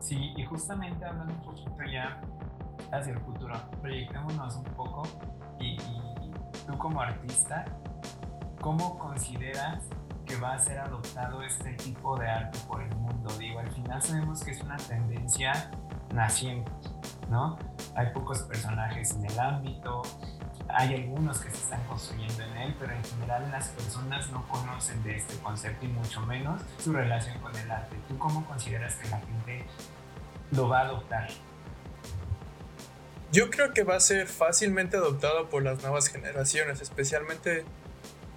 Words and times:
Sí, 0.00 0.32
y 0.36 0.44
justamente 0.44 1.04
hablando 1.04 1.34
un 1.34 1.40
poquito 1.42 1.84
ya 1.84 2.20
hacia 2.90 3.12
el 3.12 3.20
futuro, 3.20 3.54
proyectémonos 3.80 4.56
un 4.56 4.64
poco 4.64 5.02
y, 5.60 5.76
y 5.76 6.32
tú 6.66 6.76
como 6.78 7.00
artista, 7.00 7.64
¿cómo 8.60 8.98
consideras 8.98 9.84
que 10.26 10.36
va 10.36 10.54
a 10.54 10.58
ser 10.58 10.78
adoptado 10.78 11.42
este 11.42 11.74
tipo 11.74 12.18
de 12.18 12.28
arte 12.28 12.58
por 12.66 12.82
el 12.82 12.94
mundo? 12.96 13.30
Digo, 13.38 13.60
al 13.60 13.70
final 13.70 14.02
sabemos 14.02 14.42
que 14.42 14.52
es 14.52 14.60
una 14.62 14.76
tendencia 14.76 15.70
naciente, 16.14 16.70
¿no? 17.28 17.58
Hay 17.94 18.12
pocos 18.12 18.42
personajes 18.42 19.12
en 19.12 19.26
el 19.26 19.38
ámbito, 19.38 20.02
hay 20.74 20.94
algunos 20.94 21.40
que 21.40 21.50
se 21.50 21.56
están 21.56 21.82
construyendo 21.84 22.42
en 22.44 22.56
él, 22.56 22.76
pero 22.78 22.92
en 22.92 23.04
general 23.04 23.50
las 23.50 23.68
personas 23.68 24.30
no 24.30 24.46
conocen 24.46 25.02
de 25.02 25.16
este 25.16 25.36
concepto 25.38 25.84
y 25.84 25.88
mucho 25.88 26.20
menos 26.22 26.62
su 26.78 26.92
relación 26.92 27.38
con 27.40 27.54
el 27.56 27.70
arte. 27.70 27.96
¿Tú 28.08 28.18
cómo 28.18 28.44
consideras 28.44 28.94
que 28.96 29.08
la 29.08 29.18
gente 29.18 29.66
lo 30.52 30.68
va 30.68 30.80
a 30.80 30.82
adoptar? 30.82 31.28
Yo 33.32 33.48
creo 33.50 33.72
que 33.72 33.84
va 33.84 33.94
a 33.94 34.00
ser 34.00 34.26
fácilmente 34.26 34.96
adoptado 34.96 35.48
por 35.48 35.62
las 35.62 35.82
nuevas 35.82 36.08
generaciones, 36.08 36.80
especialmente 36.80 37.64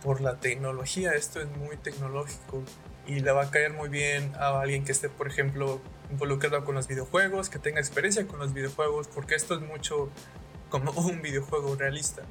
por 0.04 0.22
la 0.22 0.40
tecnología. 0.40 1.14
Esto 1.14 1.42
es 1.42 1.50
muy 1.58 1.78
tecnológico 1.78 2.64
y 3.08 3.20
le 3.20 3.32
va 3.32 3.44
a 3.44 3.52
caer 3.52 3.74
muy 3.74 3.90
bien 3.90 4.32
a 4.36 4.60
alguien 4.60 4.86
que 4.86 4.92
esté, 4.92 5.10
por 5.10 5.28
ejemplo, 5.28 5.82
involucrado 6.12 6.64
con 6.64 6.76
los 6.76 6.88
videojuegos, 6.88 7.50
que 7.50 7.58
tenga 7.58 7.80
experiencia 7.80 8.28
con 8.28 8.40
los 8.40 8.54
videojuegos, 8.54 9.08
porque 9.08 9.34
esto 9.34 9.56
es 9.56 9.62
mucho 9.62 10.10
como 10.70 10.92
un 11.02 11.22
videojuego 11.22 11.76
realista. 11.76 12.22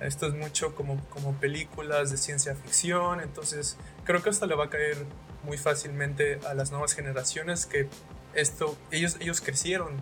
Esto 0.00 0.26
es 0.26 0.34
mucho 0.34 0.74
como, 0.74 1.00
como 1.10 1.34
películas 1.34 2.10
de 2.10 2.16
ciencia 2.16 2.54
ficción, 2.54 3.20
entonces 3.20 3.76
creo 4.04 4.22
que 4.22 4.30
esto 4.30 4.46
le 4.46 4.54
va 4.54 4.66
a 4.66 4.70
caer 4.70 4.96
muy 5.44 5.58
fácilmente 5.58 6.38
a 6.48 6.54
las 6.54 6.70
nuevas 6.70 6.94
generaciones 6.94 7.66
que 7.66 7.88
esto, 8.34 8.76
ellos, 8.90 9.16
ellos 9.20 9.40
crecieron, 9.40 9.96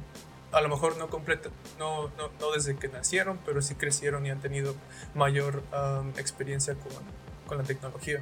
a 0.52 0.60
lo 0.60 0.68
mejor 0.68 0.96
no, 0.96 1.08
completa, 1.08 1.50
no, 1.78 2.08
no, 2.16 2.30
no 2.40 2.52
desde 2.52 2.76
que 2.76 2.88
nacieron, 2.88 3.38
pero 3.44 3.62
sí 3.62 3.74
crecieron 3.74 4.26
y 4.26 4.30
han 4.30 4.40
tenido 4.40 4.74
mayor 5.14 5.62
experiencia 6.16 6.74
con, 6.74 6.92
con, 7.46 7.58
la 7.58 7.64
tecnología. 7.64 8.20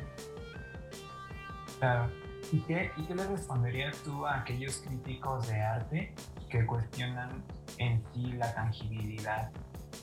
Claro. 1.78 2.11
¿Y 2.52 2.61
qué, 2.61 2.91
¿Y 2.96 3.05
qué 3.05 3.14
le 3.14 3.27
responderías 3.27 3.96
tú 3.98 4.27
a 4.27 4.41
aquellos 4.41 4.77
críticos 4.78 5.48
de 5.48 5.61
arte 5.61 6.14
que 6.50 6.64
cuestionan 6.66 7.42
en 7.78 8.02
sí 8.12 8.33
la 8.33 8.55
tangibilidad 8.55 9.50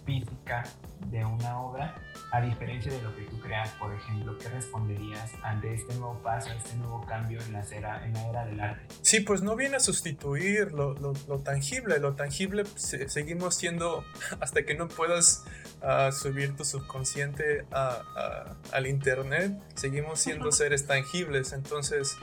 física 0.05 0.63
de 1.07 1.25
una 1.25 1.59
obra, 1.59 1.95
a 2.31 2.41
diferencia 2.41 2.91
de 2.91 3.01
lo 3.01 3.15
que 3.15 3.23
tú 3.23 3.39
creas, 3.39 3.69
por 3.71 3.93
ejemplo, 3.93 4.37
¿qué 4.37 4.49
responderías 4.49 5.31
ante 5.43 5.73
este 5.73 5.93
nuevo 5.95 6.21
paso, 6.23 6.51
este 6.51 6.75
nuevo 6.77 7.05
cambio 7.05 7.41
en 7.41 7.53
la 7.53 7.61
era, 7.61 8.05
en 8.05 8.13
la 8.13 8.29
era 8.29 8.45
del 8.45 8.59
arte? 8.59 8.95
Sí, 9.01 9.19
pues 9.19 9.41
no 9.41 9.55
viene 9.55 9.77
a 9.77 9.79
sustituir 9.79 10.71
lo, 10.71 10.93
lo, 10.93 11.39
tangible, 11.39 11.99
lo 11.99 12.13
tangible 12.13 12.63
seguimos 12.75 13.55
siendo, 13.55 14.03
hasta 14.39 14.63
que 14.63 14.75
no 14.75 14.87
puedas 14.87 15.43
uh, 15.81 16.11
subir 16.11 16.55
tu 16.55 16.63
subconsciente 16.63 17.65
a, 17.71 18.55
al 18.71 18.87
internet, 18.87 19.61
seguimos 19.75 20.19
siendo 20.19 20.51
seres 20.51 20.87
tangibles, 20.87 21.51
entonces, 21.51 22.17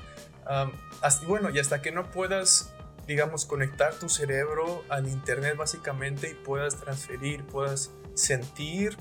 um, 0.48 0.70
hasta, 1.02 1.26
bueno, 1.26 1.50
y 1.50 1.58
hasta 1.58 1.82
que 1.82 1.92
no 1.92 2.10
puedas 2.10 2.72
digamos, 3.08 3.46
conectar 3.46 3.94
tu 3.94 4.10
cerebro 4.10 4.84
al 4.90 5.08
Internet 5.08 5.56
básicamente 5.56 6.28
y 6.30 6.34
puedas 6.34 6.76
transferir, 6.76 7.44
puedas 7.46 7.90
sentir 8.12 8.98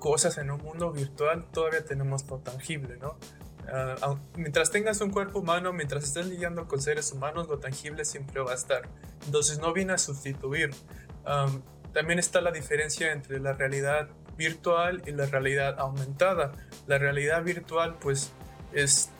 cosas 0.00 0.38
en 0.38 0.50
un 0.50 0.60
mundo 0.60 0.90
virtual, 0.90 1.46
todavía 1.52 1.84
tenemos 1.84 2.28
lo 2.28 2.38
tangible, 2.38 2.96
¿no? 2.96 3.16
Ah, 3.70 4.16
mientras 4.34 4.70
tengas 4.72 5.00
un 5.00 5.10
cuerpo 5.10 5.38
humano, 5.38 5.72
mientras 5.72 6.02
estés 6.04 6.26
lidiando 6.26 6.66
con 6.66 6.80
seres 6.80 7.12
humanos, 7.12 7.48
lo 7.48 7.58
tangible 7.58 8.04
siempre 8.04 8.40
va 8.40 8.52
a 8.52 8.54
estar. 8.54 8.88
Entonces 9.26 9.60
no 9.60 9.72
viene 9.72 9.92
a 9.92 9.98
sustituir. 9.98 10.74
también 11.92 12.18
está 12.18 12.40
la 12.40 12.50
diferencia 12.50 13.12
entre 13.12 13.38
la 13.40 13.52
realidad 13.52 14.08
virtual 14.36 15.02
y 15.06 15.12
la 15.12 15.26
realidad 15.26 15.78
aumentada. 15.78 16.52
La 16.86 16.98
realidad 16.98 17.42
virtual 17.44 17.98
pues 18.00 18.32
es 18.72 19.10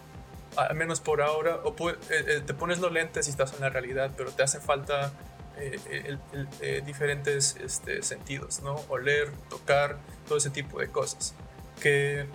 al 0.58 0.74
menos 0.74 1.00
por 1.00 1.22
ahora, 1.22 1.60
o 1.64 1.90
eh, 1.90 1.96
eh, 2.10 2.42
te 2.44 2.54
pones 2.54 2.80
los 2.80 2.92
lentes 2.92 3.28
y 3.28 3.30
estás 3.30 3.52
en 3.54 3.60
la 3.60 3.70
realidad, 3.70 4.10
pero 4.16 4.30
te 4.32 4.42
hace 4.42 4.60
falta 4.60 5.12
eh, 5.56 6.82
diferentes 6.84 7.56
este, 7.56 8.02
sentidos, 8.02 8.62
¿no? 8.62 8.76
Oler, 8.88 9.30
tocar, 9.48 9.98
todo 10.26 10.38
ese 10.38 10.50
tipo 10.50 10.80
de 10.80 10.88
cosas. 10.88 11.34
Que, 11.80 12.26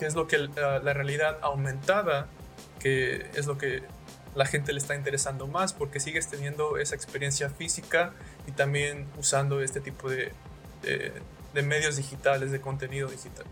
es 0.00 0.14
lo 0.14 0.26
que 0.26 0.36
la, 0.36 0.80
la, 0.80 0.92
realidad 0.92 1.38
aumentada, 1.40 2.28
que 2.78 3.30
es 3.34 3.46
lo 3.46 3.56
que 3.56 3.82
la 4.34 4.44
gente 4.44 4.72
le 4.74 4.78
está 4.78 4.94
interesando 4.94 5.46
más, 5.46 5.72
porque 5.72 6.00
sigues 6.00 6.28
teniendo 6.28 6.76
esa 6.76 6.94
experiencia 6.94 7.48
física 7.48 8.12
y 8.46 8.52
también 8.52 9.06
usando 9.16 9.62
este 9.62 9.80
tipo 9.80 10.10
de, 10.10 10.32
de 10.82 11.62
medios 11.62 11.96
digitales, 11.96 12.50
de 12.52 12.60
contenido 12.60 13.08
digital. 13.08 13.46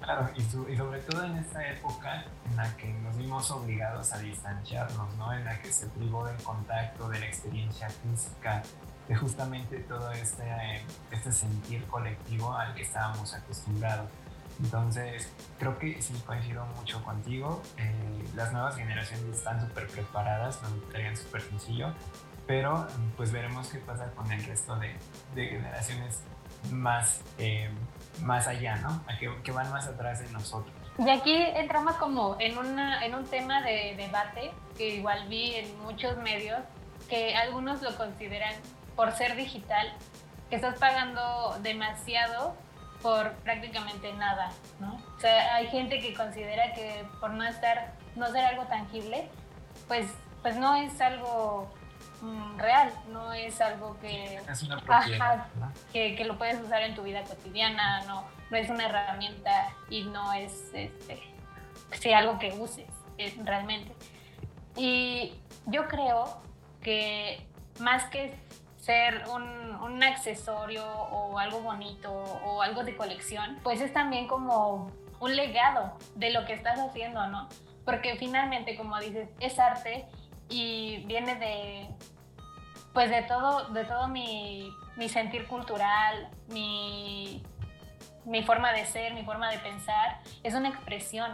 Claro, 0.00 0.30
y, 0.34 0.42
sobre 0.42 1.00
todo 1.00 1.24
en 1.24 1.36
esta 1.36 1.66
época 1.68 2.24
en 2.48 2.56
la 2.56 2.74
que 2.76 2.88
nos 2.88 3.16
vimos 3.18 3.50
obligados 3.50 4.12
a 4.12 4.18
distanciarnos, 4.18 5.14
¿no? 5.16 5.32
En 5.32 5.44
la 5.44 5.60
que 5.60 5.70
se 5.70 5.86
privó 5.88 6.26
del 6.26 6.42
contacto, 6.42 7.08
de 7.10 7.20
la 7.20 7.26
experiencia 7.26 7.90
física, 7.90 8.62
de 9.08 9.14
justamente 9.14 9.78
todo 9.80 10.10
este, 10.12 10.82
este 11.10 11.32
sentir 11.32 11.84
colectivo 11.86 12.54
al 12.54 12.74
que 12.74 12.82
estábamos 12.82 13.34
acostumbrados. 13.34 14.08
Entonces, 14.62 15.30
creo 15.58 15.78
que 15.78 16.00
sí 16.00 16.14
coincido 16.26 16.64
mucho 16.76 17.02
contigo. 17.04 17.62
Eh, 17.76 18.24
las 18.34 18.52
nuevas 18.52 18.76
generaciones 18.76 19.36
están 19.36 19.60
súper 19.60 19.86
preparadas, 19.88 20.60
lo 20.62 20.68
traían 20.90 21.16
súper 21.16 21.42
sencillo, 21.42 21.92
pero 22.46 22.86
pues 23.16 23.32
veremos 23.32 23.68
qué 23.68 23.78
pasa 23.78 24.10
con 24.12 24.30
el 24.32 24.42
resto 24.44 24.76
de, 24.76 24.94
de 25.34 25.46
generaciones 25.46 26.20
más, 26.72 27.20
eh, 27.38 27.70
más 28.22 28.46
allá, 28.46 28.76
¿no? 28.76 29.02
que, 29.42 29.52
van 29.52 29.70
más 29.70 29.86
atrás 29.86 30.20
de 30.20 30.30
nosotros. 30.32 30.74
Y 30.98 31.08
aquí 31.08 31.34
entramos 31.34 31.94
como 31.96 32.36
en, 32.38 32.58
una, 32.58 33.04
en 33.04 33.14
un 33.14 33.24
tema 33.24 33.62
de 33.62 33.94
debate 33.96 34.52
que 34.76 34.96
igual 34.96 35.28
vi 35.28 35.54
en 35.54 35.80
muchos 35.82 36.16
medios, 36.18 36.60
que 37.08 37.34
algunos 37.36 37.80
lo 37.82 37.96
consideran 37.96 38.54
por 38.96 39.12
ser 39.12 39.36
digital, 39.36 39.92
que 40.50 40.56
estás 40.56 40.78
pagando 40.78 41.56
demasiado 41.62 42.54
por 43.02 43.32
prácticamente 43.36 44.12
nada, 44.12 44.50
¿no? 44.78 45.00
O 45.16 45.20
sea, 45.20 45.54
hay 45.54 45.68
gente 45.68 46.00
que 46.00 46.12
considera 46.12 46.74
que 46.74 47.06
por 47.18 47.30
no 47.30 47.44
estar, 47.44 47.94
no 48.16 48.26
ser 48.30 48.44
algo 48.44 48.64
tangible, 48.64 49.28
pues, 49.88 50.06
pues 50.42 50.56
no 50.56 50.76
es 50.76 51.00
algo 51.00 51.70
real, 52.56 52.92
no 53.10 53.32
es 53.32 53.60
algo 53.60 53.98
que, 54.00 54.36
es 54.36 54.62
una 54.62 54.82
que, 55.92 56.16
que, 56.16 56.24
lo 56.24 56.36
puedes 56.36 56.60
usar 56.60 56.82
en 56.82 56.94
tu 56.94 57.02
vida 57.02 57.22
cotidiana, 57.24 58.04
no, 58.04 58.24
no 58.50 58.56
es 58.56 58.68
una 58.68 58.86
herramienta 58.86 59.68
y 59.88 60.04
no 60.04 60.32
es 60.32 60.70
este, 60.74 62.14
algo 62.14 62.38
que 62.38 62.52
uses 62.52 62.86
es, 63.16 63.36
realmente. 63.44 63.94
Y 64.76 65.34
yo 65.66 65.88
creo 65.88 66.40
que 66.82 67.46
más 67.78 68.04
que 68.04 68.34
ser 68.78 69.24
un, 69.28 69.74
un, 69.76 70.02
accesorio 70.02 70.86
o 70.86 71.38
algo 71.38 71.60
bonito 71.60 72.12
o 72.12 72.62
algo 72.62 72.84
de 72.84 72.96
colección, 72.96 73.58
pues 73.62 73.80
es 73.80 73.92
también 73.92 74.26
como 74.26 74.90
un 75.20 75.36
legado 75.36 75.98
de 76.14 76.30
lo 76.30 76.46
que 76.46 76.54
estás 76.54 76.78
haciendo, 76.78 77.26
¿no? 77.28 77.48
Porque 77.84 78.16
finalmente, 78.16 78.76
como 78.76 78.98
dices, 78.98 79.28
es 79.38 79.58
arte 79.58 80.06
y 80.50 81.04
viene 81.06 81.36
de, 81.36 81.88
pues 82.92 83.10
de 83.10 83.22
todo, 83.22 83.68
de 83.68 83.84
todo 83.84 84.08
mi, 84.08 84.70
mi 84.96 85.08
sentir 85.08 85.46
cultural, 85.46 86.28
mi, 86.48 87.42
mi, 88.24 88.42
forma 88.42 88.72
de 88.72 88.84
ser, 88.84 89.14
mi 89.14 89.24
forma 89.24 89.50
de 89.50 89.58
pensar, 89.58 90.20
es 90.42 90.54
una 90.54 90.68
expresión 90.68 91.30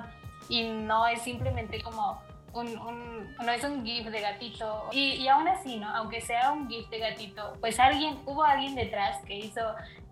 y 0.48 0.64
no 0.68 1.06
es 1.06 1.22
simplemente 1.22 1.82
como 1.82 2.20
un, 2.52 2.78
un, 2.78 3.34
no 3.36 3.52
es 3.52 3.64
un 3.64 3.84
GIF 3.84 4.06
de 4.06 4.20
gatito. 4.20 4.88
Y, 4.92 5.14
y, 5.14 5.28
aún 5.28 5.48
así, 5.48 5.76
¿no? 5.76 5.88
Aunque 5.94 6.20
sea 6.20 6.52
un 6.52 6.68
GIF 6.68 6.88
de 6.88 6.98
gatito, 6.98 7.54
pues 7.60 7.80
alguien, 7.80 8.18
hubo 8.26 8.44
alguien 8.44 8.74
detrás 8.74 9.22
que 9.24 9.36
hizo 9.36 9.60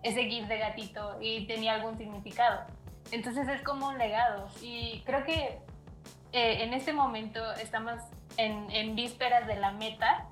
ese 0.03 0.25
GIF 0.25 0.47
de 0.47 0.57
gatito 0.57 1.17
y 1.21 1.45
tenía 1.47 1.75
algún 1.75 1.97
significado. 1.97 2.61
Entonces 3.11 3.47
es 3.47 3.61
como 3.61 3.87
un 3.87 3.97
legado. 3.97 4.47
Y 4.61 5.01
creo 5.05 5.23
que 5.23 5.59
eh, 6.35 6.63
en 6.63 6.73
este 6.73 6.91
momento 6.91 7.39
estamos 7.53 7.93
en, 8.35 8.69
en 8.71 8.93
vísperas 8.93 9.47
de 9.47 9.55
la 9.55 9.71
meta 9.71 10.25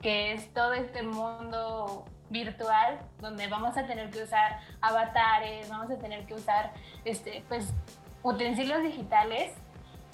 que 0.00 0.34
es 0.34 0.54
todo 0.54 0.72
este 0.72 1.02
mundo 1.02 2.04
virtual 2.30 3.00
donde 3.20 3.48
vamos 3.48 3.76
a 3.76 3.84
tener 3.84 4.10
que 4.10 4.22
usar 4.22 4.60
avatares, 4.80 5.68
vamos 5.68 5.90
a 5.90 5.98
tener 5.98 6.26
que 6.26 6.34
usar 6.34 6.72
este, 7.04 7.44
pues, 7.48 7.74
utensilios 8.22 8.84
digitales 8.84 9.52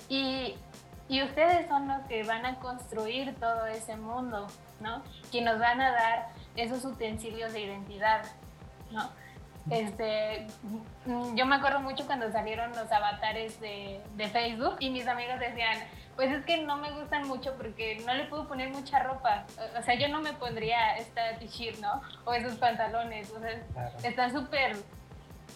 y, 0.09 0.55
y 1.11 1.23
ustedes 1.23 1.69
son 1.69 1.89
los 1.89 2.01
que 2.07 2.23
van 2.23 2.47
a 2.47 2.59
construir 2.59 3.35
todo 3.39 3.67
ese 3.67 3.99
mundo, 3.99 4.47
¿no? 4.81 5.03
Que 5.31 5.43
nos 5.43 5.59
van 5.59 5.83
a 5.83 5.91
dar 5.91 6.29
esos 6.57 6.87
utensilios 6.87 7.53
de 7.53 7.61
identidad, 7.61 8.23
¿no? 8.91 9.11
Este, 9.71 10.47
yo 11.35 11.47
me 11.47 11.57
acuerdo 11.57 11.81
mucho 11.81 12.07
cuando 12.07 12.31
salieron 12.33 12.71
los 12.71 12.91
avatares 12.91 13.61
de, 13.61 14.01
de 14.17 14.29
Facebook 14.29 14.77
y 14.81 14.91
mis 14.91 15.07
amigos 15.07 15.39
decían, 15.41 15.79
Pues 16.19 16.33
es 16.33 16.45
que 16.45 16.65
no 16.65 16.77
me 16.79 16.91
gustan 16.91 17.29
mucho 17.29 17.55
porque 17.57 18.03
no 18.05 18.13
le 18.13 18.25
puedo 18.25 18.49
poner 18.49 18.71
mucha 18.71 18.99
ropa. 18.99 19.45
O 19.79 19.83
sea, 19.83 19.95
yo 19.95 20.09
no 20.09 20.21
me 20.21 20.33
pondría 20.33 20.97
esta 20.97 21.39
t-shirt, 21.39 21.79
¿no? 21.79 22.03
O 22.25 22.33
esos 22.33 22.57
pantalones. 22.57 23.31
O 23.31 23.39
sea, 23.39 23.93
están 24.03 24.33
súper 24.33 24.77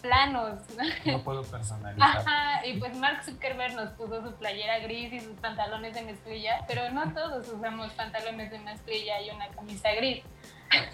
planos. 0.01 0.59
No 1.05 1.21
puedo 1.21 1.43
personalizar. 1.43 2.17
Ajá, 2.17 2.65
y 2.65 2.79
pues 2.79 2.95
Mark 2.95 3.25
Zuckerberg 3.25 3.73
nos 3.75 3.89
puso 3.91 4.21
su 4.23 4.33
playera 4.35 4.79
gris 4.79 5.11
y 5.11 5.19
sus 5.19 5.37
pantalones 5.39 5.95
de 5.95 6.03
mezclilla, 6.03 6.63
pero 6.65 6.89
no 6.91 7.13
todos 7.13 7.45
usamos 7.49 7.91
pantalones 7.93 8.49
de 8.49 8.59
mezclilla 8.59 9.21
y 9.21 9.31
una 9.31 9.49
camisa 9.49 9.91
gris. 9.91 10.23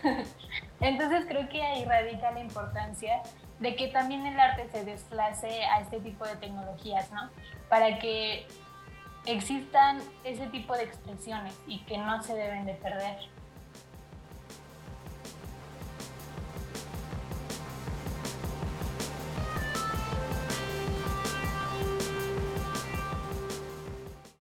Entonces 0.81 1.25
creo 1.27 1.49
que 1.49 1.61
ahí 1.61 1.85
radica 1.85 2.31
la 2.31 2.39
importancia 2.39 3.21
de 3.59 3.75
que 3.75 3.87
también 3.89 4.25
el 4.25 4.39
arte 4.39 4.69
se 4.71 4.85
desplace 4.85 5.65
a 5.65 5.81
este 5.81 5.99
tipo 5.99 6.25
de 6.25 6.35
tecnologías, 6.37 7.11
¿no? 7.11 7.29
Para 7.67 7.99
que 7.99 8.47
existan 9.25 9.99
ese 10.23 10.47
tipo 10.47 10.75
de 10.75 10.83
expresiones 10.83 11.59
y 11.67 11.79
que 11.79 11.97
no 11.97 12.21
se 12.23 12.35
deben 12.35 12.65
de 12.65 12.73
perder. 12.75 13.17